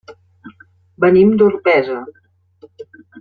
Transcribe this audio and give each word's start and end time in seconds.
Venim 1.05 1.35
d'Orpesa. 1.41 1.99